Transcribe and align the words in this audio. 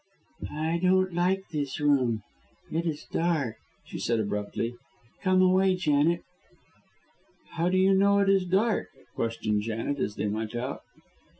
"I 0.49 0.79
don't 0.81 1.13
like 1.13 1.43
this 1.51 1.79
room, 1.79 2.23
it 2.71 2.87
is 2.87 3.05
dark," 3.11 3.57
she 3.85 3.99
said 3.99 4.19
abruptly. 4.19 4.73
"Come 5.21 5.43
away, 5.43 5.75
Janet." 5.75 6.23
"How 7.51 7.69
do 7.69 7.77
you 7.77 7.93
know 7.93 8.17
it 8.17 8.27
is 8.29 8.45
dark?" 8.45 8.87
questioned 9.13 9.61
Janet, 9.61 9.99
as 9.99 10.15
they 10.15 10.25
went 10.25 10.55
out. 10.55 10.81